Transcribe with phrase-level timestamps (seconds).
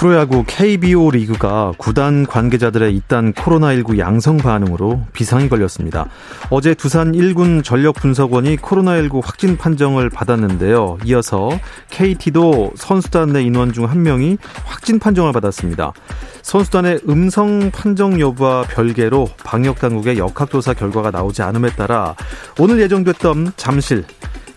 [0.00, 6.06] 프로야구 KBO 리그가 구단 관계자들의 잇단 코로나19 양성 반응으로 비상이 걸렸습니다.
[6.48, 10.96] 어제 두산 1군 전력 분석원이 코로나19 확진 판정을 받았는데요.
[11.04, 11.50] 이어서
[11.90, 15.92] KT도 선수단 내 인원 중 한 명이 확진 판정을 받았습니다.
[16.40, 22.14] 선수단의 음성 판정 여부와 별개로 방역 당국의 역학조사 결과가 나오지 않음에 따라
[22.58, 24.06] 오늘 예정됐던 잠실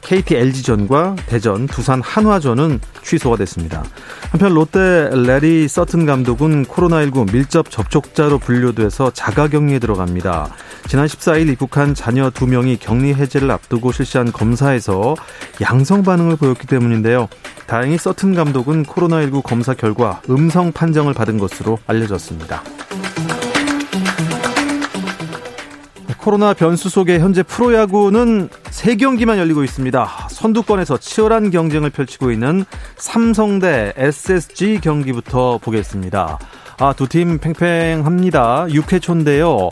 [0.04, 3.84] KT LG전과 대전, 두산 한화전은 취소가 됐습니다.
[4.32, 10.50] 한편 롯데 레리 서튼 감독은 코로나19 밀접 접촉자로 분류돼서 자가격리에 들어갑니다.
[10.88, 15.16] 지난 14일 입국한 자녀 2명이 격리 해제를 앞두고 실시한 검사에서
[15.62, 17.30] 양성 반응을 보였기 때문인데요.
[17.68, 22.62] 다행히 서튼 감독은 코로나19 검사 결과 음성 판정을 받은 것으로 알려졌습니다.
[26.24, 30.28] 코로나 변수 속에 현재 프로야구는 3경기만 열리고 있습니다.
[30.30, 32.64] 선두권에서 치열한 경쟁을 펼치고 있는
[32.96, 36.40] 삼성 대 SSG 경기부터 보겠습니다.
[36.80, 38.68] 아, 두 팀 팽팽합니다.
[38.68, 39.70] 6회 초인데요.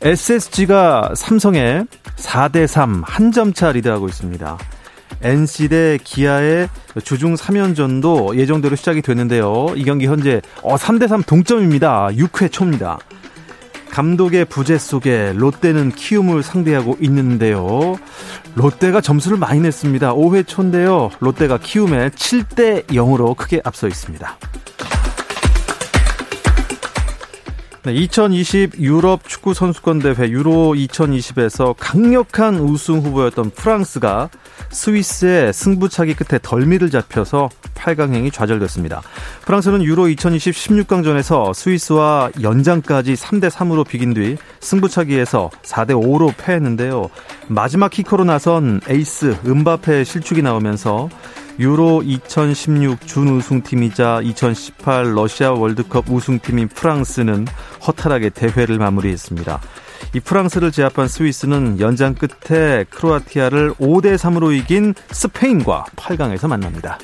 [0.00, 1.82] SSG가 삼성에
[2.16, 4.58] 4대3 한 점 차 리드하고 있습니다.
[5.22, 6.68] NC 대 기아의
[7.02, 9.72] 주중 3연전도 예정대로 시작이 됐는데요.
[9.74, 12.10] 이 경기 현재 3대3 어, 동점입니다.
[12.12, 12.98] 6회 초입니다.
[13.90, 17.96] 감독의 부재 속에 롯데는 키움을 상대하고 있는데요.
[18.54, 20.14] 롯데가 점수를 많이 냈습니다.
[20.14, 21.10] 5회 초인데요.
[21.20, 24.38] 롯데가 키움에 7대 0으로 크게 앞서 있습니다.
[27.82, 34.28] 네, 2020 유럽 축구 선수권 대회 유로 2020에서 강력한 우승 후보였던 프랑스가
[34.68, 39.00] 스위스의 승부차기 끝에 덜미를 잡혀서 8강행이 좌절됐습니다.
[39.46, 47.08] 프랑스는 유로 2020 16강전에서 스위스와 연장까지 3대 3으로 비긴 뒤 승부차기에서 4대 5로 패했는데요.
[47.48, 51.08] 마지막 키커로 나선 에이스 음바페 실축이 나오면서
[51.58, 57.46] 유로 2016 준우승팀이자 2018 러시아 월드컵 우승팀인 프랑스는
[57.86, 59.60] 허탈하게 대회를 마무리했습니다.
[60.14, 66.98] 이 프랑스를 제압한 스위스는 연장 끝에 크로아티아를 5대 3으로 이긴 스페인과 8강에서 만납니다.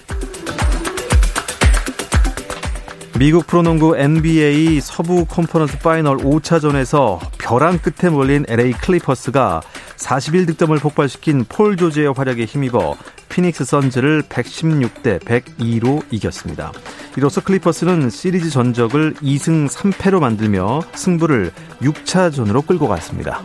[3.19, 9.63] 미국 프로농구 NBA 서부 컨퍼런스 파이널 5차전에서 벼랑 끝에 몰린 LA 클리퍼스가
[9.97, 12.97] 41득점을 폭발시킨 폴 조지의 활약에 힘입어
[13.29, 16.73] 피닉스 선즈를 116대 102로 이겼습니다.
[17.17, 23.43] 이로써 클리퍼스는 시리즈 전적을 2승 3패로 만들며 승부를 6차전으로 끌고 갔습니다.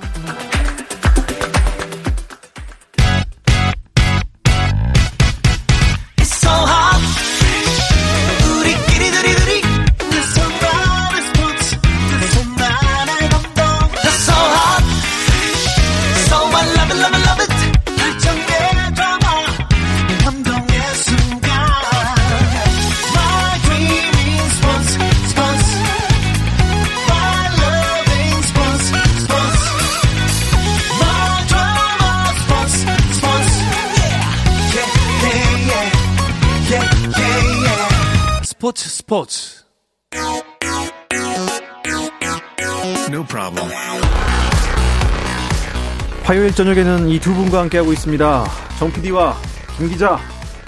[39.11, 39.65] 스포츠
[43.09, 43.69] No problem.
[46.23, 48.45] 화요일 저녁에는 이 두 분과 함께하고 있습니다.
[48.79, 49.35] 정 PD와
[49.77, 50.17] 김 기자,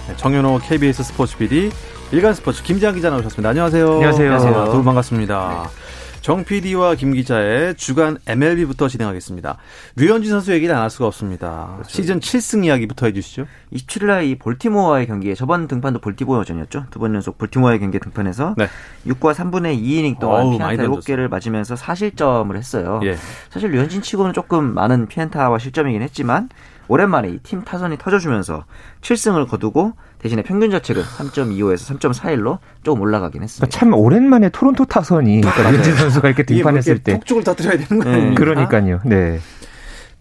[0.09, 1.71] 네, 정현호 KBS 스포츠 PD,
[2.11, 3.47] 일간 스포츠 김지한 기자 나오셨습니다.
[3.47, 3.93] 안녕하세요.
[3.93, 4.65] 안녕하세요.
[4.65, 5.69] 두분 반갑습니다.
[5.73, 5.82] 네.
[6.23, 9.57] 정 PD와 김 기자의 주간 MLB부터 진행하겠습니다.
[9.97, 11.71] 류현진 선수 얘기를 안 할 수가 없습니다.
[11.75, 11.89] 그렇죠.
[11.89, 13.45] 시즌 7승 이야기부터 해주시죠.
[13.74, 16.86] 27일 이 볼티모어의 경기에 저번 등판도 볼티모어전이었죠.
[16.92, 18.69] 두 번 연속 볼티모어의 경기에 등판해서 네.
[19.06, 23.01] 6과 3분의 2이닝 동안 어우, 피안타 7개를 맞으면서 4실점을 했어요.
[23.03, 23.18] 예.
[23.50, 26.47] 사실 류현진 치고는 조금 많은 피안타와 실점이긴 했지만
[26.88, 28.63] 오랜만에 이 팀 타선이 터져주면서
[29.01, 29.92] 7승을 거두고
[30.23, 33.67] 대신에 평균 자책은 3.25에서 3.41로 조금 올라가긴 했습니다.
[33.67, 38.29] 그러니까 참 오랜만에 토론토 타선이 그러니까 윤진 선수가 이렇게 등판했을 때 폭죽을 터뜨려야 되는 거예요.
[38.29, 38.33] 네.
[38.33, 39.01] 그러니까요.
[39.03, 39.39] 네.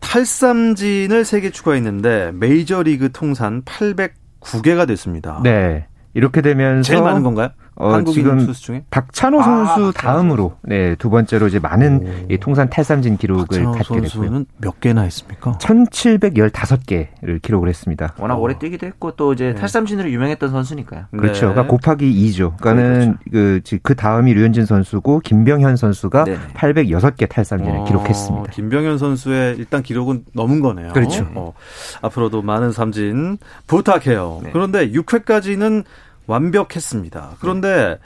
[0.00, 5.40] 탈삼진을 3개 추가했는데 메이저리그 통산 809개가 됐습니다.
[5.44, 5.87] 네.
[6.14, 7.50] 이렇게 되면서 제일 많은 건가요?
[7.77, 8.53] 어, 지금
[8.91, 14.45] 박찬호 아, 선수 다음으로 네, 두 번째로 이제 많은 이 통산 탈삼진 기록을 갖게 됐고요.
[14.59, 15.53] 몇 개나 했습니까?
[15.59, 18.15] 1715개를 기록을 했습니다.
[18.19, 18.39] 워낙 어.
[18.39, 19.55] 오래 뛰기도 했고 또 이제 네.
[19.55, 21.07] 탈삼진으로 유명했던 선수니까요.
[21.11, 21.47] 그렇죠.
[21.47, 21.53] 네.
[21.53, 22.57] 그러니까 곱하기 2죠.
[22.59, 23.77] 그러니까는 그렇죠.
[23.77, 26.39] 그, 그 다음이 류현진 선수고 김병현 선수가 네.
[26.55, 28.51] 806개 탈삼진을 어, 기록했습니다.
[28.53, 30.93] 김병현 선수의 일단 기록은 넘은 거네요.
[30.93, 31.27] 그렇죠.
[31.35, 31.55] 어,
[32.03, 34.41] 앞으로도 많은 삼진 부탁해요.
[34.45, 34.51] 네.
[34.53, 35.85] 그런데 6회까지는
[36.27, 37.37] 완벽했습니다.
[37.41, 37.99] 그런데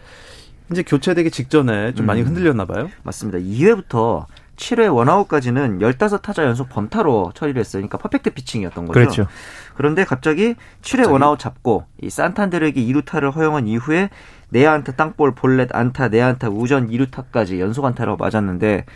[0.70, 2.26] 이제 교체되기 직전에 좀 많이 음.
[2.26, 2.90] 흔들렸나 봐요.
[3.02, 3.38] 맞습니다.
[3.38, 4.26] 2회부터
[4.56, 7.80] 7회 원아웃까지는 15타자 연속 범타로 처리를 했어요.
[7.80, 8.92] 그러니까 퍼펙트 피칭이었던 거죠.
[8.98, 9.26] 그렇죠.
[9.74, 11.12] 그런데 갑자기 7회 갑자기?
[11.12, 14.08] 원아웃 잡고 이 산탄데르에게 2루타를 허용한 이후에
[14.48, 18.86] 내야안타 땅볼 볼넷 안타 내야안타 우전 2루타까지 연속 안타로 맞았는데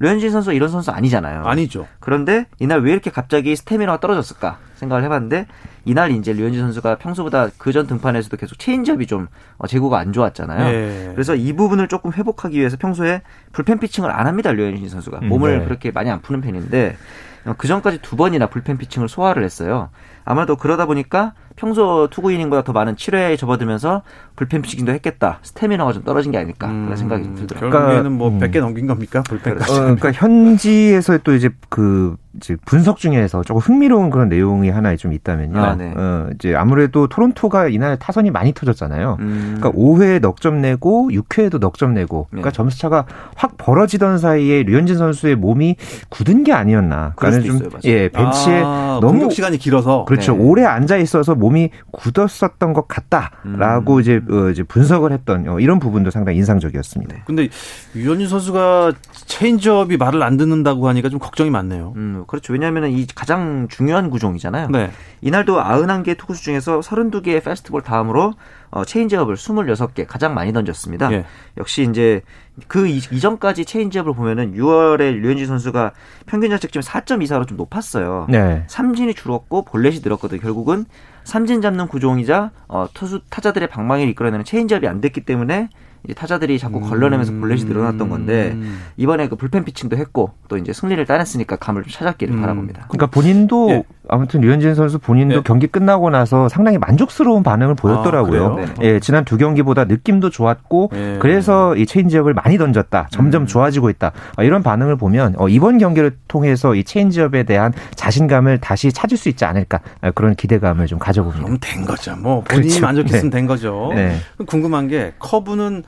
[0.00, 1.44] 류현진 선수 이런 선수 아니잖아요.
[1.44, 1.86] 아니죠.
[2.00, 5.46] 그런데 이날 왜 이렇게 갑자기 스태미너가 떨어졌을까 생각을 해봤는데
[5.84, 10.72] 이날 이제 류현진 선수가 평소보다 그전 등판에서도 계속 체인지업이 좀 어, 제구가 안 좋았잖아요.
[10.72, 11.10] 네.
[11.14, 13.20] 그래서 이 부분을 조금 회복하기 위해서 평소에
[13.52, 14.52] 불펜 피칭을 안 합니다.
[14.52, 15.64] 류현진 선수가 음, 몸을 네.
[15.66, 16.96] 그렇게 많이 안 푸는 편인데
[17.44, 19.90] 어, 그 전까지 두 번이나 불펜 피칭을 소화를 했어요.
[20.24, 24.02] 아마도 그러다 보니까 평소 투구 이닝보다 더 많은 7회에 접어들면서
[24.36, 25.38] 불펜 피칭도 했겠다.
[25.42, 27.70] 스태미너가 좀 떨어진 게 아닐까 그런 음, 생각이 좀 들더라고요.
[27.70, 28.38] 결국에는 뭐 음.
[28.38, 29.22] 100개 넘긴 겁니까?
[29.28, 29.72] 불펜 그렇죠.
[29.74, 35.12] 어, 그러니까 현지에서 또 이제 그 이제 분석 중에서 조금 흥미로운 그런 내용이 하나 좀
[35.12, 35.60] 있다면요.
[35.60, 35.92] 아, 네.
[35.96, 39.16] 어, 이제 아무래도 토론토가 이날 타선이 많이 터졌잖아요.
[39.20, 39.56] 음.
[39.58, 42.56] 그러니까 5회에 넉점 내고 6회에도 넉점 내고 그러니까 네.
[42.56, 43.04] 점수 차가
[43.34, 45.76] 확 벌어지던 사이에 류현진 선수의 몸이
[46.08, 47.12] 굳은 게 아니었나.
[47.16, 50.32] 그러니까 좀 있어요, 예, 벤치에 아, 너무 시간이 길어서 그렇죠.
[50.32, 50.38] 네.
[50.38, 54.00] 오래 앉아 있어서 몸이 굳었었던 것 같다라고 음.
[54.00, 57.24] 이제, 어, 이제 분석을 했던 어, 이런 부분도 상당히 인상적이었습니다.
[57.24, 57.48] 근데
[57.94, 58.92] 류현진 선수가
[59.26, 61.94] 체인지업이 말을 안 듣는다고 하니까 좀 걱정이 많네요.
[61.96, 62.24] 음.
[62.26, 62.52] 그렇죠.
[62.52, 64.68] 왜냐하면 이 가장 중요한 구종이잖아요.
[64.68, 64.90] 네.
[65.22, 68.34] 이날도 91개 투구수 중에서 32개의 패스트볼 다음으로
[68.70, 71.12] 어, 체인지업을 26개 가장 많이 던졌습니다.
[71.12, 71.24] 예.
[71.56, 72.22] 역시 이제
[72.68, 75.92] 그 이전까지 체인지업을 보면은 6월에 류현진 선수가
[76.26, 78.26] 평균 자책점 4.24로 좀 높았어요.
[78.28, 78.64] 네.
[78.68, 80.40] 삼진이 줄었고 볼넷이 늘었거든요.
[80.40, 80.84] 결국은
[81.24, 85.68] 삼진 잡는 구종이자 어, 투수 타자들의 방망이를 이끌어내는 체인지업이 안 됐기 때문에
[86.16, 88.80] 타자들이 자꾸 걸러내면서 볼넷이 늘어났던 건데 음.
[88.96, 92.40] 이번에 그 불펜 피칭도 했고 또 이제 승리를 따냈으니까 감을 좀 찾았기를 음.
[92.40, 92.86] 바라봅니다.
[92.88, 93.84] 그러니까 본인도 예.
[94.08, 95.40] 아무튼 류현진 선수 본인도 예.
[95.44, 98.58] 경기 끝나고 나서 상당히 만족스러운 반응을 보였더라고요.
[98.58, 101.18] 아, 예, 지난 두 경기보다 느낌도 좋았고 예.
[101.20, 103.08] 그래서 이 체인지업을 많이 던졌다.
[103.10, 103.46] 점점 음.
[103.46, 104.12] 좋아지고 있다.
[104.36, 109.28] 아, 이런 반응을 보면 어, 이번 경기를 통해서 이 체인지업에 대한 자신감을 다시 찾을 수
[109.28, 111.44] 있지 않을까 아, 그런 기대감을 좀 가져봅니다.
[111.44, 112.16] 그럼 된 거죠.
[112.16, 112.86] 뭐 본인이 그렇죠.
[112.86, 113.36] 만족했으면 네.
[113.36, 113.92] 된 거죠.
[113.94, 114.16] 네.
[114.46, 115.84] 궁금한 게 커브는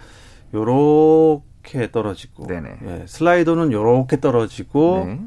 [0.54, 2.46] 요렇게 떨어지고
[2.84, 5.20] 예, 슬라이더는 요렇게 떨어지고 네.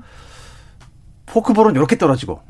[1.25, 2.41] 포크볼은 요렇게 떨어지고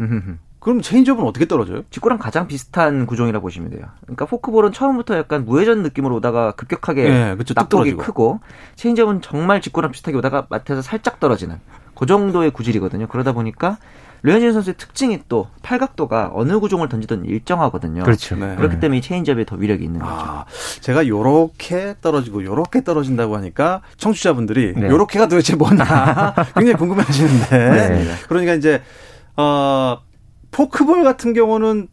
[0.60, 1.84] 그럼 체인지업은 어떻게 떨어져요?
[1.92, 3.86] 직구랑 가장 비슷한 구종이라고 보시면 돼요.
[4.02, 7.54] 그러니까 포크볼은 처음부터 약간 무회전 느낌으로 오다가 급격하게 네, 그렇죠.
[7.56, 8.40] 낙폭이 크고
[8.76, 11.60] 체인지업은 정말 직구랑 비슷하게 오다가 마트에서 살짝 떨어지는
[11.94, 13.08] 그 정도의 구질이거든요.
[13.08, 13.78] 그러다 보니까
[14.26, 18.04] 류현진 선수의 특징이 또 팔각도가 어느 구종을 던지든 일정하거든요.
[18.04, 18.36] 그렇죠.
[18.36, 18.56] 네.
[18.56, 20.12] 그렇기 때문에 이 체인지업에 더 위력이 있는 거죠.
[20.12, 20.46] 아,
[20.82, 24.88] 제가 요렇게 떨어지고 요렇게 떨어진다고 하니까 청취자분들이 네.
[24.88, 27.70] 요렇게가 도대체 뭐냐 굉장히 궁금해 하시는데.
[27.70, 28.12] 네.
[28.28, 28.82] 그러니까 이제
[29.38, 30.00] 어
[30.50, 31.88] 포크볼 같은 경우는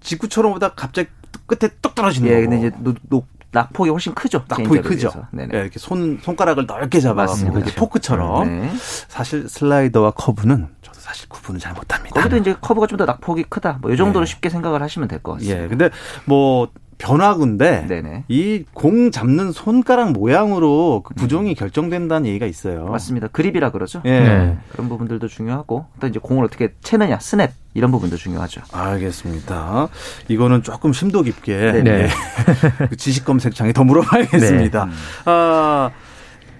[0.00, 1.08] 직구처럼 오다 갑자기
[1.46, 2.50] 끝에 뚝 떨어지는 예, 거고.
[2.50, 4.44] 근데 이제 노, 노, 낙폭이 훨씬 크죠.
[4.48, 5.10] 낙폭이 크죠.
[5.30, 7.46] 네, 이렇게 손 손가락을 넓게 잡아서.
[7.76, 8.70] 포크처럼 네.
[9.08, 10.68] 사실 슬라이더와 커브는
[11.12, 12.14] 사실 구분을 잘 못합니다.
[12.18, 13.78] 거기도 이제 커브가 좀 더 낙폭이 크다.
[13.82, 14.26] 뭐 이 정도로 예.
[14.26, 15.62] 쉽게 생각을 하시면 될 것 같습니다.
[15.64, 15.68] 예.
[15.68, 15.90] 근데
[16.24, 21.54] 뭐 변화구인데 이 공 잡는 손가락 모양으로 그 구종이 음.
[21.54, 22.86] 결정된다는 얘기가 있어요.
[22.86, 23.28] 맞습니다.
[23.28, 24.00] 그립이라 그러죠.
[24.06, 24.20] 예.
[24.20, 24.58] 네.
[24.70, 28.62] 그런 부분들도 중요하고 또 이제 공을 어떻게 채느냐, 스냅 이런 부분도 중요하죠.
[28.72, 29.88] 알겠습니다.
[30.28, 32.08] 이거는 조금 심도 깊게 네.
[32.88, 34.84] 그 지식 검색창에 더 물어봐야겠습니다.
[34.86, 34.90] 네.
[34.90, 34.96] 음.
[35.26, 35.90] 아.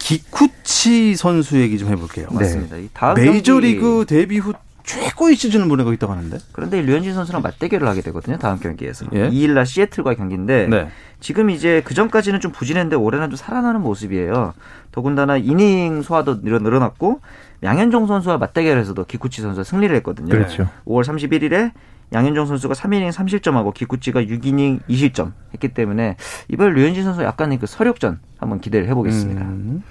[0.03, 2.27] 기쿠치 선수 얘기 좀 해볼게요.
[2.31, 2.37] 네.
[2.37, 2.77] 맞습니다.
[2.93, 6.39] 다음 메이저리그 데뷔 후 최고의 시즌을 보내고 있다고 하는데.
[6.51, 8.37] 그런데 류현진 선수랑 맞대결을 하게 되거든요.
[8.37, 9.07] 다음 경기에서.
[9.13, 9.31] 예?
[9.31, 10.89] 2일 날 시애틀과 경기인데 네.
[11.21, 14.55] 지금 이제 그 전까지는 좀 부진했는데 올해는 좀 살아나는 모습이에요.
[14.91, 17.21] 더군다나 이닝 소화도 늘어났고
[17.63, 20.31] 양현종 선수와 맞대결에서도 기쿠치 선수가 승리를 했거든요.
[20.31, 20.69] 그렇죠.
[20.85, 21.71] 5월 31일에
[22.13, 26.17] 양현종 선수가 3이닝 3실점하고 기쿠치가 6이닝 2실점 했기 때문에
[26.49, 29.43] 이번 류현진 선수 약간의 그 서력전 한번 기대를 해보겠습니다.
[29.43, 29.83] 음.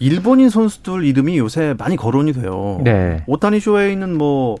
[0.00, 2.80] 일본인 선수들 이름이 요새 많이 거론이 돼요.
[2.84, 3.24] 네.
[3.26, 4.56] 오타니 쇼에 있는 뭐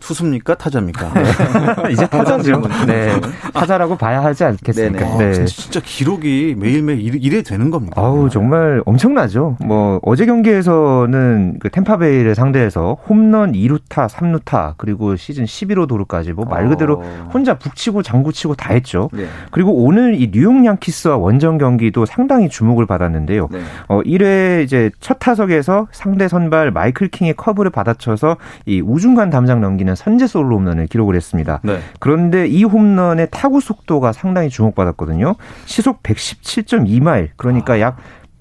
[0.00, 1.12] 투수입니까 타자입니까?
[1.14, 1.22] 네.
[1.92, 2.62] 이제 타자죠.
[2.86, 3.10] 네.
[3.52, 5.18] 타자라고 봐야 하지 않겠습니까?
[5.18, 5.30] 네.
[5.32, 5.42] 네.
[5.42, 8.00] 아, 진짜 기록이 매일매일 이래 되는 겁니까?
[8.00, 9.56] 아우 정말 엄청나죠.
[9.60, 16.66] 뭐 어제 경기에서는 그 템파베이를 상대해서 홈런 2루타, 3루타 그리고 시즌 11호 도루까지 뭐 말
[16.68, 17.28] 그대로 어.
[17.34, 19.10] 혼자 북치고 장구치고 다 했죠.
[19.12, 19.26] 네.
[19.50, 23.48] 그리고 오늘 이 뉴욕 양키스와 원정 경기도 상당히 주목을 받았는데요.
[23.50, 23.60] 네.
[23.88, 29.87] 어 1회 이제 첫 타석에서 상대 선발 마이클 킹의 커브를 받아쳐서 이 우중간 담장 넘기는
[29.94, 31.60] 선제 솔로 홈런을 기록을 했습니다.
[31.62, 31.80] 네.
[32.00, 35.34] 그런데 이 홈런의 타구 속도가 상당히 주목받았거든요.
[35.66, 37.80] 시속 117.2마일 그러니까 아.
[37.80, 37.96] 약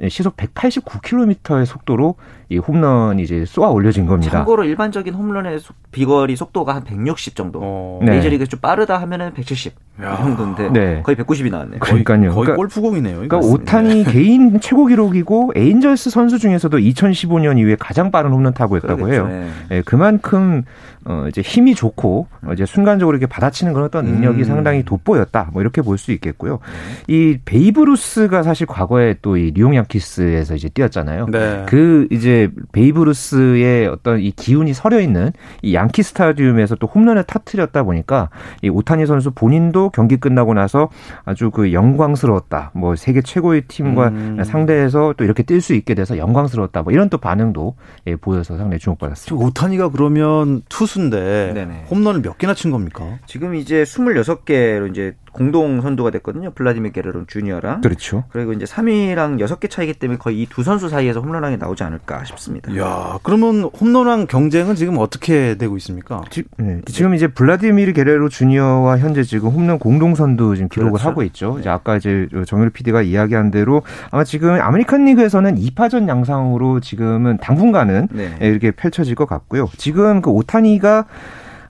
[0.10, 2.16] 시속 189km의 속도로
[2.50, 4.32] 이 홈런이 이제 쏘아 올려진 겁니다.
[4.32, 5.60] 참고로 일반적인 홈런의
[5.92, 7.60] 비거리 속도가 한 160 정도.
[7.62, 8.00] 어.
[8.04, 9.74] 메이저리그 좀 빠르다 하면은 170
[10.04, 10.16] 야.
[10.16, 11.02] 정도인데 네.
[11.04, 11.80] 거의 190이 나왔네요.
[11.80, 12.32] 그러니까요.
[12.34, 13.16] 거의, 거의 골프공이네요.
[13.16, 19.28] 그러니까 오타니 개인 최고 기록이고 에인절스 선수 중에서도 2015년 이후에 가장 빠른 홈런 타구였다고 그러겠죠.
[19.28, 19.28] 해요.
[19.28, 19.50] 네.
[19.70, 20.64] 네, 그만큼
[21.06, 24.44] 어 이제 힘이 좋고 어, 이제 순간적으로 이렇게 받아치는 그런 어떤 능력이 음.
[24.44, 25.50] 상당히 돋보였다.
[25.54, 26.60] 뭐 이렇게 볼 수 있겠고요.
[27.08, 27.14] 네.
[27.16, 31.28] 이 베이브루스가 사실 과거에 또 이 뉴욕 양키스에서 이제 뛰었잖아요.
[31.32, 31.66] 네.
[31.68, 32.37] 그 이제
[32.72, 38.30] 베이브루스의 어떤 이 기운이 서려 있는 이 양키 스타디움에서 또 홈런을 터트렸다 보니까
[38.62, 40.90] 이 오타니 선수 본인도 경기 끝나고 나서
[41.26, 42.72] 아주 그 영광스러웠다.
[42.74, 44.44] 뭐 세계 최고의 팀과 음.
[44.44, 46.84] 상대해서 또 이렇게 뛸 수 있게 돼서 영광스러웠다.
[46.84, 47.76] 뭐 이런 또 반응도
[48.08, 49.46] 예, 보여서 상당히 주목받았습니다.
[49.46, 51.86] 오타니가 그러면 투수인데 네네.
[51.90, 53.20] 홈런을 몇 개나 친 겁니까?
[53.26, 56.52] 지금 이제 26개로 이제 공동 선두가 됐거든요.
[56.52, 57.82] 블라디미 게르론 주니어랑.
[57.82, 58.24] 그렇죠.
[58.30, 62.76] 그리고 이제 3위랑 6개 차이기 때문에 거의 이 두 선수 사이에서 홈런왕이 나오지 않을까 싶습니다.
[62.78, 66.22] 야, 그러면 홈런왕 경쟁은 지금 어떻게 되고 있습니까?
[66.32, 66.82] 지, 네.
[66.86, 71.10] 지금 이제 블라디미르 게레로 주니어와 현재 지금 홈런 공동 선두 지금 기록을 그렇죠.
[71.10, 71.54] 하고 있죠.
[71.56, 71.60] 네.
[71.62, 78.08] 이제 아까 이제 정유리 PD가 이야기한 대로 아마 지금 아메리칸 리그에서는 2파전 양상으로 지금은 당분간은
[78.12, 78.36] 네.
[78.42, 79.68] 이렇게 펼쳐질 것 같고요.
[79.78, 81.06] 지금 그 오타니가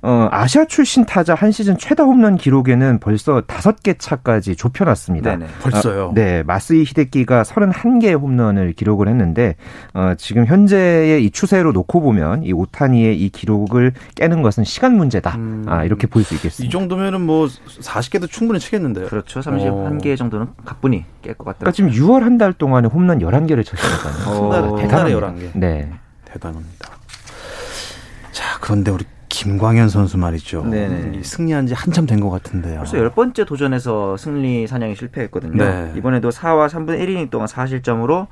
[0.03, 5.37] 어, 아시아 출신 타자 한 시즌 최다 홈런 기록에는 벌써 다섯 개 차까지 좁혀놨습니다.
[5.37, 5.51] 네네.
[5.61, 6.09] 벌써요?
[6.11, 6.43] 아, 네.
[6.43, 9.55] 마쓰이 히데키가 31개의 홈런을 기록을 했는데,
[9.93, 15.35] 어, 지금 현재의 이 추세로 놓고 보면 이 오타니의 이 기록을 깨는 것은 시간 문제다.
[15.35, 15.65] 음.
[15.67, 16.67] 아, 이렇게 볼 수 있겠습니다.
[16.67, 19.07] 이 정도면은 뭐 40개도 충분히 치겠는데요.
[19.07, 19.39] 그렇죠.
[19.39, 20.15] 31개 어.
[20.15, 21.59] 정도는 가뿐히 깰 것 같다.
[21.59, 24.71] 그러니까 지금 6월 한 달 동안에 홈런 11개를 쳤으니까요.
[24.71, 25.49] 어, 대단해 11개.
[25.55, 25.89] 네.
[26.25, 26.89] 대단합니다.
[28.31, 30.63] 자, 그런데 우리 김광현 선수 말이죠.
[30.65, 31.21] 네네.
[31.23, 32.77] 승리한 지 한참 된 것 같은데요.
[32.77, 35.63] 벌써 열 번째 도전에서 승리 사냥에 실패했거든요.
[35.63, 35.93] 네.
[35.95, 38.27] 이번에도 4와 3분 1이닝 동안 4실점으로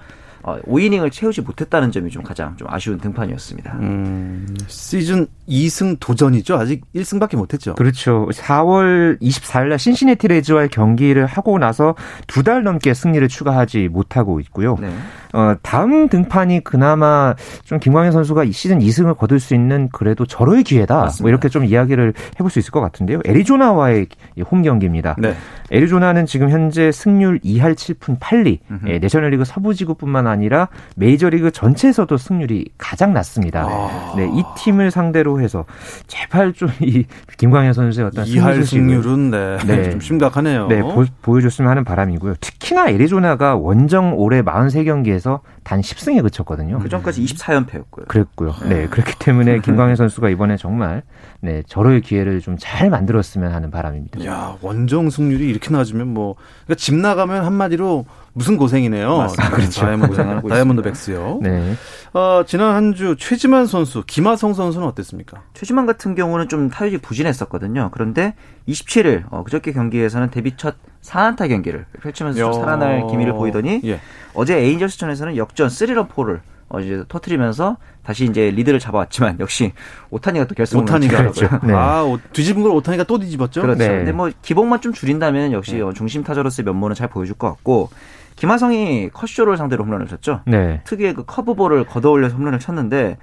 [0.48, 3.78] 어, 5이닝을 채우지 못했다는 점이 좀 가장 좀 아쉬운 등판이었습니다.
[3.80, 6.56] 음, 시즌 2승 도전이죠.
[6.56, 7.74] 아직 1승밖에 못했죠.
[7.74, 8.28] 그렇죠.
[8.32, 11.96] 4월 24일 날 신시내티 레즈와의 경기를 하고 나서
[12.28, 14.78] 두 달 넘게 승리를 추가하지 못하고 있고요.
[14.80, 14.94] 네.
[15.36, 20.64] 어, 다음 등판이 그나마 좀 김광현 선수가 이 시즌 2승을 거둘 수 있는 그래도 절호의
[20.64, 21.10] 기회다.
[21.22, 23.20] 뭐 이렇게 좀 이야기를 해볼 수 있을 것 같은데요.
[23.26, 24.08] 애리조나와의
[24.50, 25.16] 홈 경기입니다.
[25.18, 25.36] 네.
[25.72, 28.60] 애리조나는 지금 현재 승률 2할 7푼 8리.
[28.88, 33.68] 예, 내셔널리그 서부지구뿐만 아니라 메이저리그 전체에서도 승률이 가장 낮습니다.
[33.68, 34.14] 아.
[34.16, 35.66] 네, 이 팀을 상대로 해서
[36.08, 37.06] 제발 좀 이
[37.38, 39.90] 김광현 선수의 어떤 2할 승률은 네, 네.
[39.92, 40.68] 좀 심각하네요.
[40.68, 40.82] 네,
[41.22, 42.36] 보, 여줬으면 하는 바람이고요.
[42.40, 45.25] 특히나 애리조나가 원정 올해 43경기에서
[45.64, 46.80] 단 10승에 그쳤거든요.
[46.80, 48.08] 그 전까지 24연패였고요.
[48.08, 48.54] 그랬고요.
[48.68, 51.02] 네, 그렇기 때문에 김광현 선수가 이번에 정말
[51.42, 54.24] 네, 절호의 기회를 좀 잘 만들었으면 하는 바람입니다.
[54.26, 59.18] 야, 원정 승률이 이렇게 낮으면 뭐 그러니까 집 나가면 한마디로 무슨 고생이네요.
[59.18, 59.56] 맞습니다.
[59.56, 59.82] 그렇죠.
[59.82, 60.16] 다이아몬드,
[60.50, 61.40] 다이아몬드 백스요.
[61.42, 61.76] 네.
[62.14, 65.42] 어, 지난 한 주 최지만 선수, 김하성 선수는 어땠습니까?
[65.54, 67.90] 최지만 같은 경우는 좀 타율이 부진했었거든요.
[67.94, 68.36] 그런데
[68.70, 70.76] 27일 어, 그저께 경기에서는 데뷔 첫
[71.06, 74.00] 4안타 경기를 펼치면서 좀 살아날 기미를 보이더니 예.
[74.34, 79.74] 어제 에인절스전에서는 역전 3런 포를 어, 이제 터트리면서 다시 이제 리드를 잡아왔지만 역시
[80.10, 81.48] 오타니가 또 결승을 오타니가 그렇죠.
[81.64, 81.74] 네.
[81.74, 83.62] 아 뒤집은 걸 오타니가 또 뒤집었죠.
[83.62, 83.78] 그렇죠.
[83.80, 83.88] 네.
[83.90, 85.94] 근데 뭐 기복만 좀 줄인다면 역시 네.
[85.94, 87.90] 중심 타자로서의 면모는 잘 보여줄 것 같고
[88.36, 90.42] 김하성이 커쇼를 상대로 홈런을 쳤죠.
[90.46, 90.82] 네.
[90.86, 93.18] 특유의 그 커브볼을 걷어올려서 홈런을 쳤는데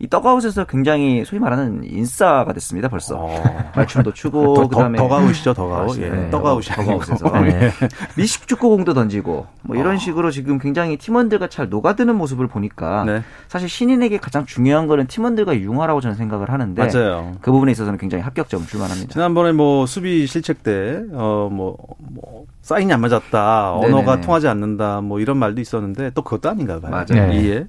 [0.00, 2.88] 이 떡아웃에서 굉장히 소위 말하는 인싸가 됐습니다.
[2.88, 3.70] 벌써 어.
[3.74, 5.98] 말춤도 추고 더, 그다음에 덕아웃이죠 덕아웃.
[5.98, 6.08] 예.
[6.08, 6.30] 네.
[6.30, 7.70] 떡아웃이 덕아웃에서 네.
[8.16, 9.98] 미식 축구공도 던지고 뭐 이런 어.
[9.98, 13.22] 식으로 지금 굉장히 팀원들과 잘 녹아드는 모습을 보니까 네.
[13.48, 17.32] 사실 신인에게 가장 중요한 거는 팀원들과 융화라고 저는 생각을 하는데 맞아요.
[17.40, 19.12] 그 부분에 있어서는 굉장히 합격점 줄만합니다.
[19.12, 24.20] 지난번에 뭐 수비 실책 때어뭐 뭐 사인이 안 맞았다, 언어가 네네네.
[24.20, 26.90] 통하지 않는다, 뭐 이런 말도 있었는데 또 그것도 아닌가 봐요.
[26.90, 27.28] 맞아요.
[27.28, 27.48] 네.
[27.48, 27.66] 예.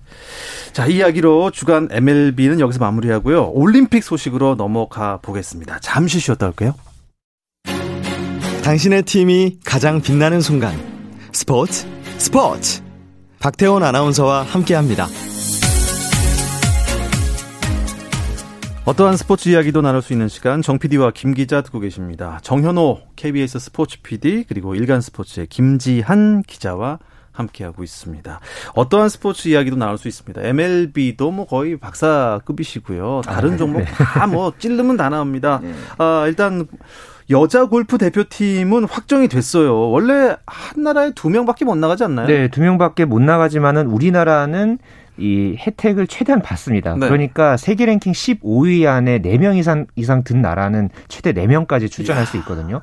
[0.73, 1.87] 자, 이야기로 주간
[2.19, 3.51] MLB는 여기서 마무리하고요.
[3.51, 5.79] 올림픽 소식으로 넘어가 보겠습니다.
[5.79, 6.75] 잠시 쉬었다 올게요.
[8.63, 10.75] 당신의 팀이 가장 빛나는 순간.
[11.31, 12.81] 스포츠, 스포츠.
[13.39, 15.07] 박태원 아나운서와 함께 합니다.
[18.85, 22.39] 어떠한 스포츠 이야기도 나눌 수 있는 시간 정 PD와 김 기자 듣고 계십니다.
[22.41, 26.99] 정현호 KBS 스포츠 PD 그리고 일간 스포츠의 김지한 기자와
[27.43, 28.39] 함께하고 있습니다.
[28.75, 30.41] 어떠한 스포츠 이야기도 나올 수 있습니다.
[30.43, 33.21] MLB도 뭐 거의 박사급이시고요.
[33.25, 33.57] 다른 아, 네.
[33.57, 35.59] 종목 다 뭐 찔르면 다 나옵니다.
[35.63, 35.73] 네.
[35.97, 36.67] 아, 일단
[37.31, 39.89] 여자 골프 대표팀은 확정이 됐어요.
[39.91, 42.27] 원래 한 나라에 두 명밖에 못 나가지 않나요?
[42.27, 44.77] 네, 두 명밖에 못 나가지만은 우리나라는
[45.17, 46.95] 이 혜택을 최대한 받습니다.
[46.95, 47.07] 네.
[47.07, 52.25] 그러니까 세계 랭킹 15위 안에 4명 이상 이상 든 나라는 최대 4명까지 출전할.
[52.25, 52.81] 수 있거든요.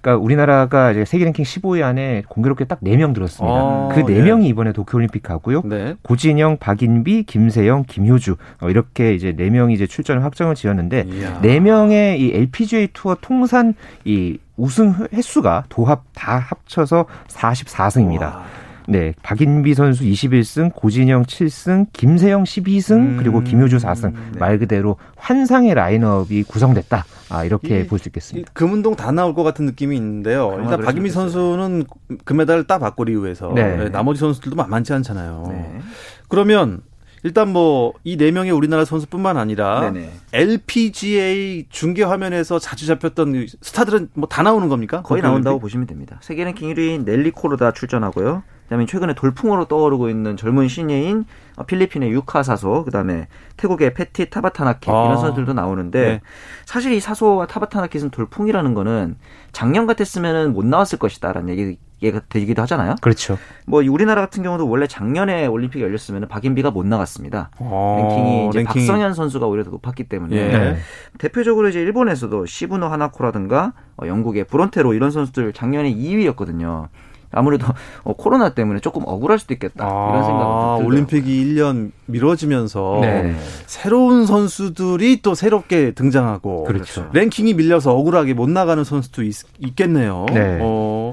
[0.00, 3.54] 그러니까 우리나라가 이제 세계 랭킹 15위 안에 공교롭게 딱 4명 들었습니다.
[3.54, 4.48] 아, 그 4명이 예.
[4.48, 5.62] 이번에 도쿄올림픽 가고요.
[5.64, 5.94] 네.
[6.02, 11.40] 고진영, 박인비, 김세영, 김효주 어, 이렇게 이제 4명이 이제 출전을 확정을 지었는데 이야.
[11.42, 13.74] 4명의 이 LPGA 투어 통산
[14.04, 18.20] 이 우승 횟수가 도합 다 합쳐서 44승입니다.
[18.22, 18.44] 와.
[18.90, 24.14] 네, 박인비 선수 21승, 고진영 7승, 김세영 12승, 음, 그리고 김효주 4승.
[24.32, 24.38] 네.
[24.38, 27.04] 말 그대로 환상의 라인업이 구성됐다.
[27.28, 28.50] 아, 이렇게 볼 수 있겠습니다.
[28.54, 30.56] 금운동 다 나올 것 같은 느낌이 있는데요.
[30.62, 31.84] 일단 박인비 선수는
[32.24, 33.76] 금메달을 따받고 리우에서 네.
[33.76, 33.88] 네.
[33.90, 35.44] 나머지 선수들도 만만치 않잖아요.
[35.50, 35.80] 네.
[36.28, 36.80] 그러면
[37.24, 40.10] 일단 뭐 이 네 명의 우리나라 선수뿐만 아니라 네네.
[40.32, 45.02] LPGA 중계 화면에서 자주 잡혔던 스타들은 뭐 다 나오는 겁니까?
[45.02, 46.20] 거의 나온다고 보시면 됩니다.
[46.22, 48.42] 세계 랭킹 1위인 넬리 코르다 출전하고요.
[48.68, 51.24] 그다음에 최근에 돌풍으로 떠오르고 있는 젊은 신예인
[51.56, 55.04] 어, 필리핀의 유카 사소, 그다음에 태국의 페티 타바타나켓 아.
[55.06, 56.20] 이런 선수들도 나오는데 네.
[56.66, 59.16] 사실 이 사소와 타바타나켓은 돌풍이라는 거는
[59.52, 61.78] 작년 같았으면은 못 나왔을 것이다라는 얘기
[62.12, 62.94] 가 되기도 하잖아요.
[63.00, 63.38] 그렇죠.
[63.66, 67.50] 뭐 우리나라 같은 경우도 원래 작년에 올림픽이 열렸으면 박인비가 못 나갔습니다.
[67.58, 68.86] 아, 랭킹이 이제 랭킹.
[68.86, 70.76] 박성현 선수가 오히려 더 높았기 때문에 예.
[71.18, 76.86] 대표적으로 이제 일본에서도 시부노 하나코라든가 어, 영국의 브론테로 이런 선수들 작년에 2위였거든요.
[77.30, 77.66] 아무래도
[78.04, 83.36] 어, 코로나 때문에 조금 억울할 수도 있겠다 아, 이런 생각이 올림픽이 1년 미뤄지면서 네.
[83.66, 87.08] 새로운 선수들이 또 새롭게 등장하고 그렇죠.
[87.12, 89.34] 랭킹이 밀려서 억울하게 못 나가는 선수도 있,
[89.76, 90.58] 겠네요 네.
[90.62, 91.12] 어,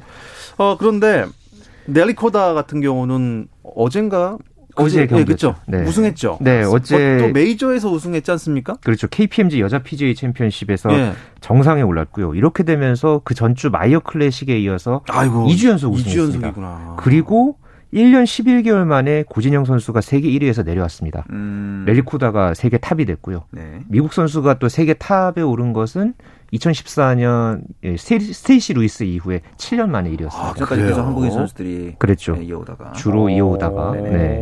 [0.57, 1.25] 어, 그런데
[1.85, 4.37] 넬리코다 같은 경우는 어젠가
[4.75, 5.55] 어제 경기 그렇죠.
[5.67, 5.83] 네.
[5.83, 6.39] 우승했죠.
[6.41, 8.75] 네, 어제 또 메이저에서 우승했지 않습니까?
[8.83, 9.07] 그렇죠.
[9.07, 11.13] KPMG 여자 PGA 챔피언십에서 네.
[11.41, 12.35] 정상에 올랐고요.
[12.35, 16.53] 이렇게 되면서 그 전주 마이어 클래식에 이어서 아이고, 2주 연속 우승했습니다.
[16.53, 17.57] 2주 그리고
[17.93, 21.25] 1년 11개월 만에 고진영 선수가 세계 1위에서 내려왔습니다.
[21.29, 21.85] 음.
[21.87, 23.45] 넬리 코다가 세계 탑이 됐고요.
[23.51, 23.79] 네.
[23.87, 26.13] 미국 선수가 또 세계 탑에 오른 것은
[26.55, 30.49] 2014년 예, 스테이시 루이스 이후에 7년 만에 일이었습니다.
[30.49, 32.35] 아, 그때까지 계속 한국인 선수들이 그랬죠.
[32.35, 34.39] 네, 이어오다가 주로 이어오다가 네.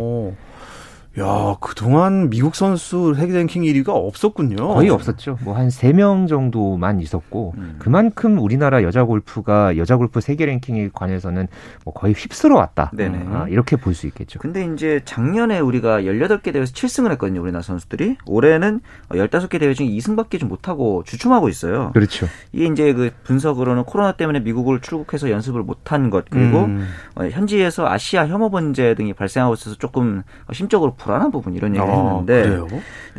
[1.20, 4.56] 야, 그동안 미국 선수 세계 랭킹 1위가 없었군요.
[4.74, 5.38] 거의 없었죠.
[5.44, 7.76] 뭐한 3명 정도만 있었고 음.
[7.78, 11.48] 그만큼 우리나라 여자 골프가 여자 골프 세계 랭킹에 관해서는
[11.86, 12.90] 뭐 거의 휩쓸어 왔다.
[12.96, 13.26] 네네.
[13.30, 14.40] 아, 이렇게 볼 수 있겠죠.
[14.40, 17.42] 근데 이제 작년에 우리가 18개 대회에서 7승을 했거든요.
[17.44, 18.18] 우리나라 선수들이.
[18.26, 21.92] 올해는 15개 대회 중에 2승밖에 좀 못 하고 주춤하고 있어요.
[21.94, 22.28] 그렇죠.
[22.54, 26.88] 이게 이제 그 분석으로는 코로나 때문에 미국을 출국해서 연습을 못한 것 그리고 음.
[27.16, 32.20] 어, 현지에서 아시아 혐오 번제 등이 발생하고 있어서 조금 심적으로 불안한 부분 이런 얘기를 아,
[32.20, 32.46] 했는데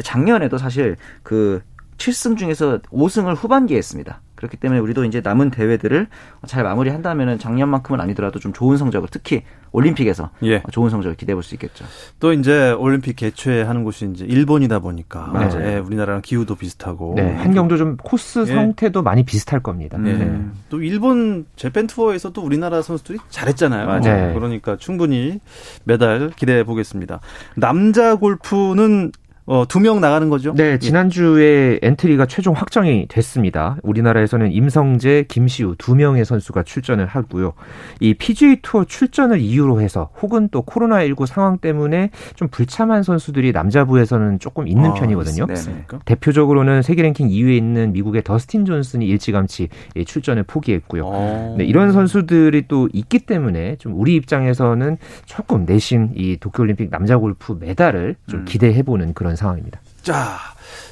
[0.03, 1.63] 작년에도 사실 그
[1.99, 4.21] 7승 중에서 5승을 후반기에 했습니다.
[4.45, 6.07] 그렇기 때문에 우리도 이제 남은 대회들을
[6.47, 10.63] 잘 마무리한다면은 작년만큼은 아니더라도 좀 좋은 성적을 특히 올림픽에서 예.
[10.71, 11.85] 좋은 성적을 기대해 볼 수 있겠죠.
[12.21, 15.33] 또 이제 올림픽 개최하는 곳이 이제 일본이다 보니까.
[15.61, 18.47] 예, 우리나라랑 기후도 비슷하고 네, 환경도 좀 코스 예.
[18.47, 19.99] 상태도 많이 비슷할 겁니다.
[20.07, 20.13] 예.
[20.13, 20.41] 네.
[20.69, 23.87] 또 일본 재팬 투어에서도 우리나라 선수들이 잘했잖아요.
[23.87, 24.29] 맞아요.
[24.29, 24.35] 네.
[24.35, 25.41] 그러니까 충분히
[25.85, 27.21] 메달 기대해 보겠습니다.
[27.57, 29.13] 남자 골프는
[29.47, 30.55] 어, 두 명 나가는 거죠?
[30.55, 33.77] 네, 지난주에 엔트리가 최종 확정이 됐습니다.
[33.83, 37.53] 우리나라에서는 임성재, 김시우 두 명의 선수가 출전을 하고요.
[38.01, 44.39] 이 PGA 투어 출전을 이유로 해서 혹은 또 코로나19 상황 때문에 좀 불참한 선수들이 남자부에서는
[44.39, 45.45] 조금 있는 아, 편이거든요.
[45.47, 45.85] 네, 네.
[46.07, 49.69] 대표적으로는 세계 랭킹 2위에 있는 미국의 더스틴 존슨이 일찌감치
[50.07, 51.07] 출전을 포기했고요.
[51.07, 51.55] 아.
[51.59, 57.59] 네, 이런 선수들이 또 있기 때문에 좀 우리 입장에서는 조금 내신 이 도쿄올림픽 남자 골프
[57.61, 58.45] 메달을 좀 음.
[58.47, 59.81] 기대해보는 그런 그런 상황입니다.
[60.03, 60.37] 자,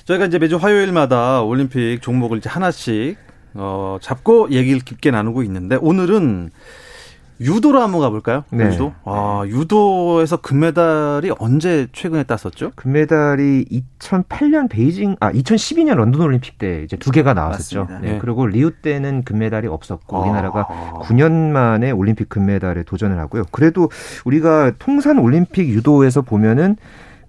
[0.05, 3.17] 저희가 이제 매주 화요일마다 올림픽 종목을 이제 하나씩
[3.55, 6.51] 어, 잡고 얘기를 깊게 나누고 있는데 오늘은
[7.41, 8.45] 유도로 한번 가볼까요?
[8.51, 8.67] 네.
[8.67, 8.93] 유도.
[9.05, 12.71] 아, 유도에서 금메달이 언제 최근에 땄었죠?
[12.77, 17.89] 금메달이 2008년 베이징, 아, 2012년 런던 올림픽 때 이제 두 개가 나왔었죠.
[18.01, 18.13] 네.
[18.13, 18.19] 네.
[18.21, 20.21] 그리고 리우 때는 금메달이 없었고, 아.
[20.21, 20.69] 우리나라가
[21.03, 23.45] 9년 만에 올림픽 금메달에 도전을 하고요.
[23.51, 23.91] 그래도
[24.25, 26.77] 우리가 통산 올림픽 유도에서 보면은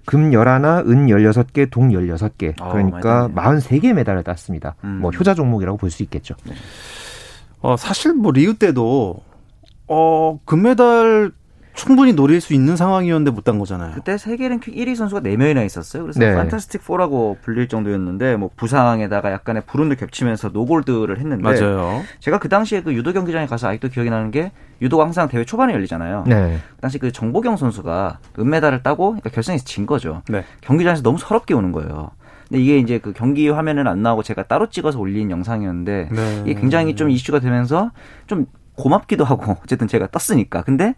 [0.05, 2.53] 금 열하나, 은 열여섯 개, 동 열여섯 개.
[2.61, 4.75] 어, 그러니까 마흔세 개 메달을 땄습니다.
[4.83, 4.99] 음.
[5.01, 6.35] 뭐 효자 종목이라고 볼 수 있겠죠.
[6.45, 6.53] 네.
[7.61, 9.21] 어, 사실 뭐 리우 때도
[9.87, 11.31] 어, 금메달
[11.75, 13.93] 충분히 노릴 수 있는 상황이었는데 못 딴 거잖아요.
[13.95, 16.03] 그때 세계 랭킹 1위 선수가 4명이나 있었어요.
[16.03, 16.33] 그래서 네.
[16.33, 22.01] 판타스틱 4라고 불릴 정도였는데 뭐 부상에다가 약간의 불운도 겹치면서 노골드를 했는데 맞아요.
[22.19, 25.73] 제가 그 당시에 그 유도 경기장에 가서 아직도 기억이 나는 게 유도가 항상 대회 초반에
[25.73, 26.23] 열리잖아요.
[26.27, 26.59] 네.
[26.75, 30.21] 그 당시 그 정보경 선수가 은메달을 따고 그러니까 결승에서 진 거죠.
[30.29, 30.45] 네.
[30.61, 32.11] 경기장에서 너무 서럽게 오는 거예요.
[32.47, 36.41] 근데 이게 이제 그 경기 화면은 안 나오고 제가 따로 찍어서 올린 영상이었는데 네.
[36.45, 37.91] 이게 굉장히 좀 이슈가 되면서
[38.27, 40.63] 좀 고맙기도 하고 어쨌든 제가 떴으니까.
[40.63, 40.95] 근데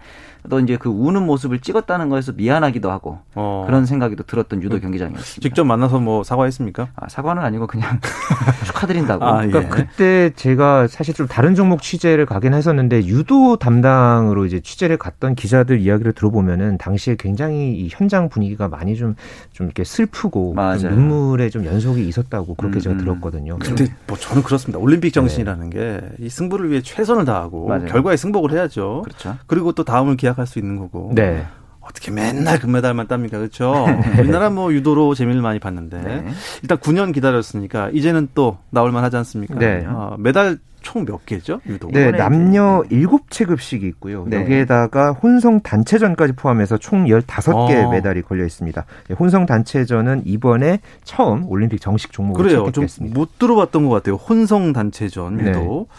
[0.50, 3.64] 또 이제 그 우는 모습을 찍었다는 거에서 미안하기도 하고 어.
[3.68, 5.42] 그런 생각이 또 들었던 유도 그 경기장이었습니다.
[5.42, 6.90] 직접 만나서 뭐 사과했습니까?
[6.96, 8.00] 아, 사과는 아니고 그냥
[8.66, 9.26] 축하드린다고.
[9.26, 9.68] 아, 그러니까 예.
[9.68, 15.80] 그때 제가 사실 좀 다른 종목 취재를 가긴 했었는데 유도 담당으로 이제 취재를 갔던 기자들
[15.80, 19.16] 이야기를 들어보면은 당시에 굉장히 이 현장 분위기가 많이 좀좀
[19.60, 23.00] 이렇게 슬프고 좀 눈물에 좀 연속이 있었다고 그렇게 음, 제가 음.
[23.00, 23.58] 들었거든요.
[23.60, 24.80] 근데 뭐 저는 그렇습니다.
[24.80, 26.02] 올림픽 정신이라는 네.
[26.18, 27.86] 게이 승부를 위해 최선을 다하고 맞아요.
[27.86, 29.04] 결과에 승복을 해야죠.
[29.04, 29.38] 그렇죠.
[29.48, 31.12] 그리고 또 다음을 기약 할 수 있는 거고.
[31.16, 31.46] 네.
[31.82, 33.38] 어떻게 맨날 금메달만 땁니까?
[33.38, 33.86] 그렇죠?
[34.20, 36.26] 우리나라 뭐 유도로 재미를 많이 봤는데 네.
[36.64, 39.56] 일단 9년 기다렸으니까 이제는 또 나올 만하지 않습니까?
[39.56, 39.86] 네.
[39.88, 41.62] 어, 메달 총 몇 개죠?
[41.68, 41.90] 유도?
[41.92, 43.02] 네, 남녀 네.
[43.02, 44.26] 7체급씩이 있고요.
[44.28, 44.38] 네.
[44.42, 47.92] 여기에다가 혼성 단체전까지 포함해서 총 15개 어.
[47.92, 48.86] 메달이 걸려 있습니다.
[49.10, 52.72] 네, 혼성 단체전은 이번에 처음 올림픽 정식 종목으로.
[52.72, 54.16] 좀못 들어봤던 것 같아요.
[54.16, 55.88] 혼성 단체전 유도.
[55.90, 55.96] 네.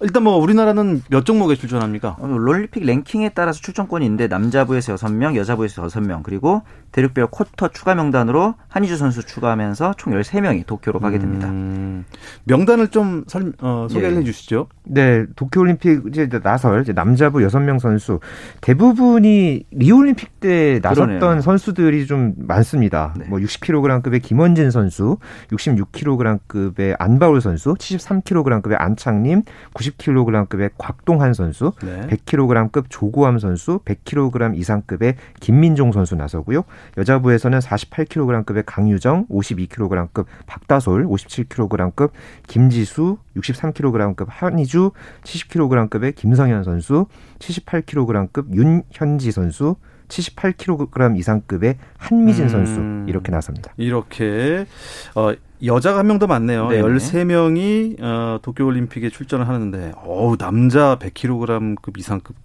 [0.00, 2.16] 일단 뭐 우리나라는 몇 종목에 출전합니까?
[2.20, 8.54] 어, 롤림픽 랭킹에 따라서 출전권이 있는데 남자부에서 6명, 여자부에서 6명, 그리고 대륙별 쿼터 추가 명단으로
[8.68, 11.48] 한희주 선수 추가하면서 총 13명이 도쿄로 가게 됩니다.
[11.48, 12.04] 음,
[12.44, 14.20] 명단을 좀 설, 어, 소개를 예.
[14.20, 14.68] 해 주시죠.
[14.84, 18.20] 네, 도쿄 올림픽 이제 나설 이제 남자부 6명 선수
[18.60, 21.40] 대부분이 리우올림픽 때 나섰던 그러네요.
[21.40, 23.14] 선수들이 좀 많습니다.
[23.18, 23.26] 네.
[23.28, 25.18] 뭐 60kg급의 김원진 선수,
[25.50, 29.42] 66kg급의 안바울 선수, 73kg급의 안창님,
[29.90, 32.06] 90kg급의 곽동한 선수, 네.
[32.08, 36.64] 100kg급 조고함 선수, 100kg 이상급의 김민종 선수 나서고요.
[36.96, 42.10] 여자부에서는 48kg급의 강유정, 52kg급 박다솔, 57kg급
[42.46, 47.06] 김지수, 63kg급 한희주, 70kg급의 김성현 선수,
[47.38, 49.76] 78kg급 윤현지 선수,
[50.08, 53.72] 78kg 이상급의 한미진 음, 선수 이렇게 나섭니다.
[53.76, 54.66] 이렇게
[55.14, 55.32] 어
[55.64, 56.68] 여자가 한 명 더 많네요.
[56.68, 56.82] 네네.
[56.82, 62.36] 13명이 어 도쿄 올림픽에 출전을 하는데 어우 남자 100kg급 이상급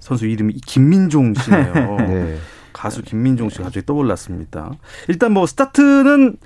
[0.00, 1.96] 선수 이름이 김민종 씨네요.
[2.06, 2.38] 네.
[2.72, 4.70] 가수 김민종 씨가 갑자기 떠올랐습니다.
[5.08, 6.36] 일단 뭐 스타트는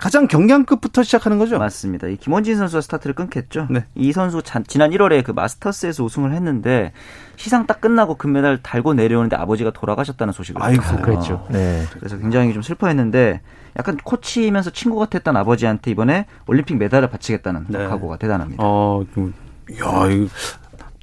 [0.00, 1.58] 가장 경량급부터 시작하는 거죠?
[1.58, 2.06] 맞습니다.
[2.08, 3.66] 이 김원진 선수가 스타트를 끊겠죠.
[3.68, 3.84] 네.
[3.94, 6.92] 이 선수 지난 1월에 그 마스터스에서 우승을 했는데
[7.36, 11.46] 시상 딱 끝나고 금메달 달고 내려오는데 아버지가 돌아가셨다는 소식을 아이고 그랬죠.
[11.50, 11.84] 네.
[11.98, 13.42] 그래서 굉장히 좀 슬퍼했는데
[13.78, 17.86] 약간 코치면서 친구 같았던 아버지한테 이번에 올림픽 메달을 바치겠다는 네.
[17.86, 18.62] 각오가 대단합니다.
[18.64, 19.04] 어,
[19.80, 20.08] 야,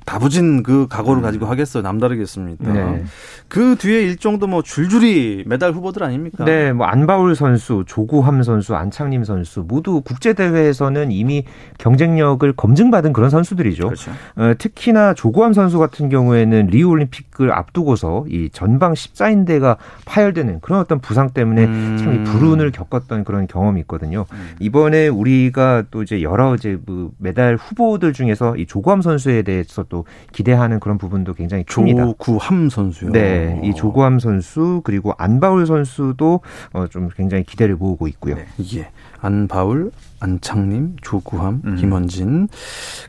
[0.08, 1.22] 다부진 그 각오를 음.
[1.22, 2.72] 가지고 하겠어 남다르겠습니다.
[2.72, 3.04] 네.
[3.50, 6.46] 그 뒤에 일정도 뭐 줄줄이 메달 후보들 아닙니까?
[6.46, 11.44] 네, 뭐 안바울 선수, 조구함 선수, 안창림 선수 모두 국제 대회에서는 이미
[11.78, 13.84] 경쟁력을 검증받은 그런 선수들이죠.
[13.84, 14.12] 그렇죠.
[14.38, 21.00] 어, 특히나 조구함 선수 같은 경우에는 리우 올림픽을 앞두고서 이 전방 십자인대가 파열되는 그런 어떤
[21.00, 21.98] 부상 때문에 음.
[22.00, 24.26] 참이 불운을 겪었던 그런 경험이 있거든요.
[24.32, 24.56] 음.
[24.62, 29.97] 이번에 우리가 또 이제 여러 이제 그 메달 후보들 중에서 이 조구함 선수에 대해서 또
[30.34, 32.06] 기대하는 그런 부분도 굉장히 큽니다.
[32.06, 33.12] 조구함 선수요.
[33.12, 36.42] 네, 이 조구함 선수 그리고 안바울 선수도
[36.74, 38.36] 어, 좀 굉장히 기대를 모으고 있고요.
[38.36, 38.46] 네.
[38.76, 38.90] 예.
[39.20, 41.76] 안바울, 안창림, 조구함, 음.
[41.76, 42.48] 김원진.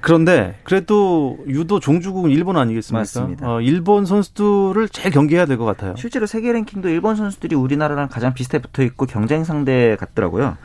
[0.01, 3.01] 그런데 그래도 유도 종주국은 일본 아니겠습니까?
[3.01, 3.47] 맞습니다.
[3.55, 5.95] 어, 일본 선수들을 제일 경계해야 될 것 같아요.
[5.97, 10.57] 실제로 세계 랭킹도 일본 선수들이 우리나라랑 가장 비슷해 붙어 있고 경쟁 상대 같더라고요.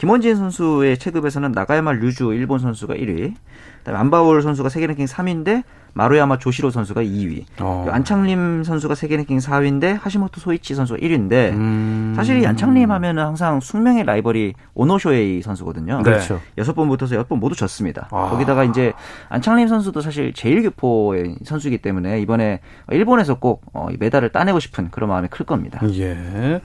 [0.00, 3.34] 김원진 선수의 체급에서는 나가야마 류주 일본 선수가 1위,
[3.80, 5.62] 그다음에 안바울 선수가 세계 랭킹 3위인데
[5.94, 7.44] 마루야마 조시로 선수가 2위.
[7.60, 7.86] 어.
[7.90, 12.12] 안창림 선수가 세계 랭킹 4위인데 하시모토 소이치 선수가 1위인데 음.
[12.16, 15.98] 사실 이 안창림 하면은 항상 숙명의 라이벌이 오노쇼에이 선수거든요.
[15.98, 16.02] 네.
[16.02, 16.40] 그렇죠.
[16.58, 18.08] 여섯 번 붙어서 여섯 번 모두 졌습니다.
[18.10, 18.28] 아.
[18.30, 18.92] 거기다가 이제
[19.28, 25.28] 안창림 선수도 사실 제일교포의 선수이기 때문에 이번에 일본에서 꼭 어, 메달을 따내고 싶은 그런 마음이
[25.28, 25.80] 클 겁니다.
[25.92, 26.60] 예.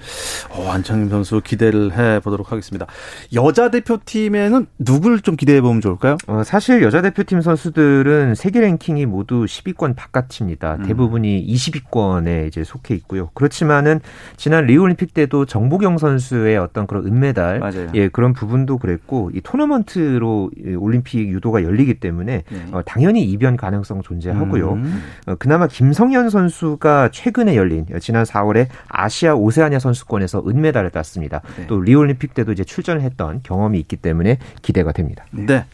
[0.51, 2.85] 어, 안창림 선수 기대를 해 보도록 하겠습니다.
[3.33, 6.17] 여자 대표팀에는 누굴 좀 기대해 보면 좋을까요?
[6.27, 10.75] 어, 사실 여자 대표팀 선수들은 세계 랭킹이 모두 10위권 바깥입니다.
[10.75, 10.83] 음.
[10.83, 13.29] 대부분이 20위권에 이제 속해 있고요.
[13.33, 14.01] 그렇지만은
[14.35, 17.87] 지난 리우올림픽 때도 정보경 선수의 어떤 그런 은메달 맞아요.
[17.93, 22.65] 예 그런 부분도 그랬고 이 토너먼트로 올림픽 유도가 열리기 때문에 네.
[22.71, 24.73] 어, 당연히 이변 가능성 존재하고요.
[24.73, 25.03] 음.
[25.27, 31.41] 어, 그나마 김성현 선수가 최근에 열린 지난 4월에 아시아 오세아니아 선수권에서 은메달을 땄습니다.
[31.57, 31.67] 네.
[31.67, 35.25] 또 리우올림픽 때도 이제 출전을 했던 경험이 있기 때문에 기대가 됩니다.
[35.31, 35.65] 네.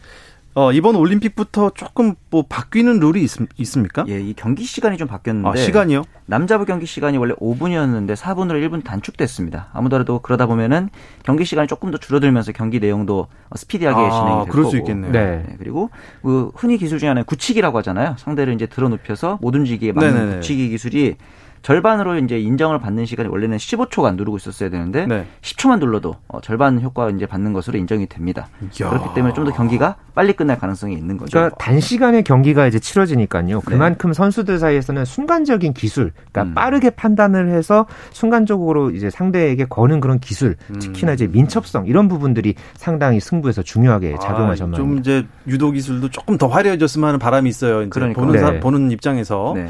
[0.54, 5.48] 어, 이번 올림픽부터 조금 뭐 바뀌는 룰이 있, 습니까 예, 이 경기 시간이 좀 바뀌었는데.
[5.48, 6.04] 아, 시간이요?
[6.26, 9.68] 남자부 경기 시간이 원래 5분이었는데 4분으로 1분 단축됐습니다.
[9.72, 10.90] 아무더라도 그러다 보면은
[11.22, 14.70] 경기 시간이 조금 더 줄어들면서 경기 내용도 스피디하게 아, 진행이 될 그럴 거고.
[14.70, 15.12] 수 있겠네요.
[15.12, 15.44] 네.
[15.48, 15.54] 네.
[15.58, 15.88] 그리고
[16.22, 18.16] 그 흔히 기술 중에 하나는 굳히기라고 하잖아요.
[18.18, 20.34] 상대를 이제 들어 눕혀서 못 움직이게 막는 네네네.
[20.36, 21.16] 굳히기 기술이
[21.62, 25.26] 절반으로 이제 인정을 받는 시간이 원래는 15초간 누르고 있었어야 되는데 네.
[25.42, 28.48] 10초만 눌러도 어, 절반 효과 이제 받는 것으로 인정이 됩니다.
[28.80, 28.88] 야.
[28.88, 31.32] 그렇기 때문에 좀 더 경기가 빨리 끝날 가능성이 있는 거죠.
[31.32, 33.58] 그러니까 단시간에 경기가 이제 치러지니까요.
[33.58, 33.60] 네.
[33.64, 34.14] 그만큼 네.
[34.14, 36.54] 선수들 사이에서는 순간적인 기술, 그러니까 음.
[36.54, 40.78] 빠르게 판단을 해서 순간적으로 이제 상대에게 거는 그런 기술, 음.
[40.78, 44.74] 특히나 이제 민첩성 이런 부분들이 상당히 승부에서 중요하게 작용하셨나요?
[44.74, 47.88] 아, 좀 이제 유도 기술도 조금 더 화려해졌으면 하는 바람이 있어요.
[47.88, 48.60] 그러니까 보는 사, 네.
[48.60, 49.52] 보는 입장에서.
[49.56, 49.68] 네.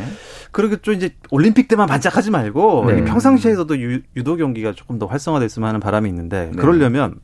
[0.51, 3.05] 그리고 좀 이제 올림픽 때만 반짝하지 말고 네.
[3.05, 6.61] 평상시에서도 유, 도 경기가 조금 더 활성화됐으면 하는 바람이 있는데 네.
[6.61, 7.15] 그러려면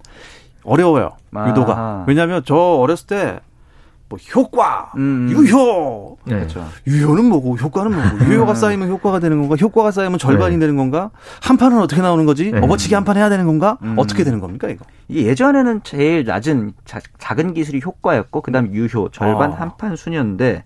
[0.65, 1.13] 어려워요.
[1.35, 1.49] 아.
[1.49, 2.05] 유도가.
[2.07, 5.29] 왜냐하면 저 어렸을 때뭐 효과, 음.
[5.31, 6.17] 유효.
[6.25, 6.35] 네.
[6.37, 6.67] 그렇죠.
[6.87, 9.57] 유효는 뭐고 효과는 뭐고 유효가 쌓이면 효과가 되는 건가?
[9.61, 10.61] 효과가 쌓이면 절반이 네.
[10.61, 11.11] 되는 건가?
[11.43, 12.51] 한 판은 어떻게 나오는 거지?
[12.51, 12.59] 네.
[12.61, 13.79] 업어치기 한 판 해야 되는 건가?
[13.83, 13.95] 음.
[13.97, 14.85] 어떻게 되는 겁니까 이거?
[15.11, 19.61] 예전에는 제일 낮은 자, 작은 기술이 효과였고 그다음 유효 절반 아.
[19.61, 20.65] 한판 순이었는데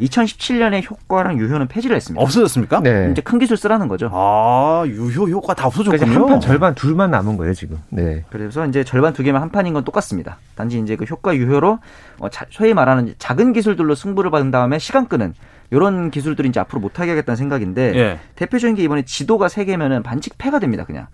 [0.00, 2.20] 2017년에 효과랑 유효는 폐지를 했습니다.
[2.20, 2.80] 없어졌습니까?
[2.80, 3.08] 네.
[3.12, 4.10] 이제 큰 기술 쓰라는 거죠.
[4.12, 5.98] 아, 유효 효과 다 없어졌군요.
[5.98, 7.78] 그러니까 한판 절반 둘만 남은 거예요, 지금.
[7.90, 8.24] 네.
[8.30, 10.38] 그래서 이제 절반 두 개만 한 판인 건 똑같습니다.
[10.56, 11.78] 단지 이제 그 효과 유효로
[12.18, 15.34] 어, 소위 말하는 작은 기술들로 승부를 받은 다음에 시간 끄는
[15.70, 18.18] 이런 기술들이 이제 앞으로 못하게 하겠다는 생각인데 예.
[18.36, 21.06] 대표적인 게 이번에 지도가 세 개면은 반칙 패가 됩니다, 그냥.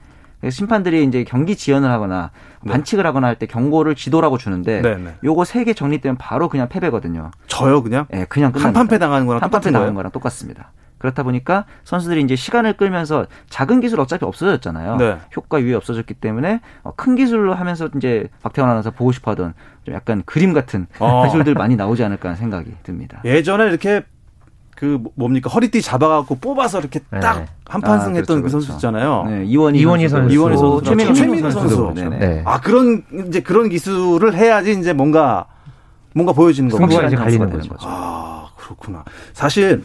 [0.48, 2.31] 심판들이 이제 경기 지연을 하거나
[2.62, 2.72] 네.
[2.72, 5.14] 반칙을 하거나 할 때 경고를 지도라고 주는데 네, 네.
[5.24, 7.31] 요거 세 개 정리되면 바로 그냥 패배거든요.
[7.46, 8.07] 저요 그냥?
[8.11, 10.72] 네, 그냥 한판패 당하는 거랑 한판패 당하는 거랑 똑같습니다.
[10.98, 14.96] 그렇다 보니까 선수들이 이제 시간을 끌면서 작은 기술 어차피 없어졌잖아요.
[14.96, 15.16] 네.
[15.35, 19.94] 효과 유예 없어졌기 때문에 어, 큰 기술로 하면서 이제 박태원 아나운서 보고 싶어 하던 좀
[19.94, 21.24] 약간 그림 같은 어.
[21.29, 23.22] 기술들 많이 나오지 않을까 하는 생각이 듭니다.
[23.24, 24.03] 예전에 이렇게
[24.81, 27.21] 그 뭡니까 허리띠 잡아갖고 뽑아서 이렇게 네.
[27.21, 28.79] 딱 한판승 아, 했던 그렇죠, 그 선수 그렇죠.
[28.79, 29.25] 있잖아요.
[29.29, 31.77] 네, 이원희, 이원희 선수, 이원희 선수, 최민호, 최민호 선수.
[31.77, 32.01] 선수.
[32.01, 32.09] 네.
[32.09, 32.43] 네.
[32.47, 35.45] 아 그런 이제 그런 기술을 해야지 이제 뭔가
[36.14, 36.81] 뭔가 보여지는 거고.
[36.81, 37.69] 승부가 이제 갈리는 거죠.
[37.69, 37.87] 거죠.
[37.87, 39.05] 아 그렇구나.
[39.35, 39.85] 사실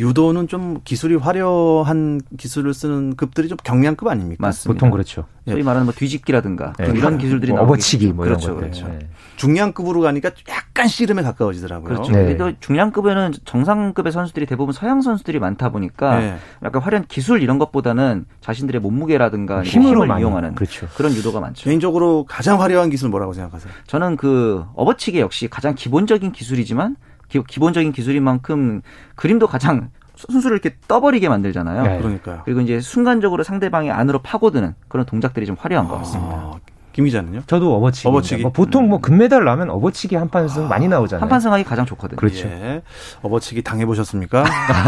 [0.00, 4.38] 유도는 좀 기술이 화려한 기술을 쓰는 급들이 좀 경량급 아닙니까?
[4.40, 4.72] 맞습니다.
[4.72, 5.26] 보통 그렇죠.
[5.46, 5.52] 예.
[5.52, 6.92] 소위 말하는 뭐 뒤집기라든가 네.
[6.94, 8.88] 이런 기술들이 뭐 어버치기 뭐 그렇죠, 이런 그렇죠.
[8.88, 8.98] 네.
[9.36, 11.88] 중량급으로 가니까 약간 씨름에 가까워지더라고요.
[11.88, 12.12] 그렇죠.
[12.12, 12.36] 네.
[12.36, 16.36] 또 중량급에는 정상급의 선수들이 대부분 서양 선수들이 많다 보니까 네.
[16.64, 20.88] 약간 화려한 기술 이런 것보다는 자신들의 몸무게라든가 힘으로 힘을 이용하는 그렇죠.
[20.96, 21.64] 그런 유도가 많죠.
[21.64, 23.72] 개인적으로 가장 화려한 기술 뭐라고 생각하세요?
[23.86, 26.96] 저는 그 어버치기 역시 가장 기본적인 기술이지만
[27.30, 28.82] 기, 본적인 기술인 만큼
[29.14, 31.82] 그림도 가장 순수를 이렇게 떠버리게 만들잖아요.
[31.82, 31.98] 네.
[31.98, 32.42] 그러니까요.
[32.44, 36.34] 그리고 이제 순간적으로 상대방의 안으로 파고드는 그런 동작들이 좀 화려한 것 같습니다.
[36.34, 36.52] 아,
[36.92, 37.42] 김 기자는요?
[37.46, 38.08] 저도 어버치기.
[38.08, 38.42] 어버치기.
[38.42, 41.22] 뭐 보통 뭐 금메달 나면 어버치기 한 판승 아, 많이 나오잖아요.
[41.22, 42.16] 한 판승 하기 가장 좋거든요.
[42.16, 42.48] 그렇죠.
[42.48, 42.82] 예.
[43.22, 44.44] 어버치기 당해보셨습니까?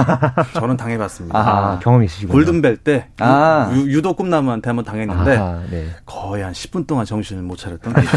[0.55, 1.39] 저는 당해봤습니다.
[1.39, 2.33] 아, 경험 있으시고.
[2.33, 3.73] 골든벨 때 아.
[3.87, 5.87] 유, 도 꿈나무한테 한번 당했는데 아, 네.
[6.05, 8.09] 거의 한 10분 동안 정신을 못 차렸던 기억이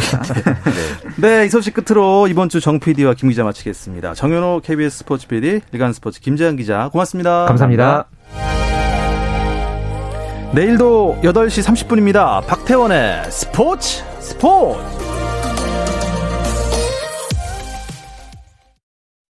[1.20, 1.38] 네.
[1.40, 4.16] 네, 이 소식 끝으로 이번 주 정 PD와 김 기자 마치겠습니다.
[4.16, 7.46] 정현호 KBS 스포츠 PD, 일간 스포츠 김재현 기자 고맙습니다.
[7.46, 8.65] 감사합니다.
[10.56, 12.48] 내일도 8시 30분입니다.
[12.48, 14.80] 박태원의 스포츠 스포츠